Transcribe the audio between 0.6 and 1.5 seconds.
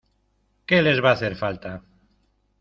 que les va a hacer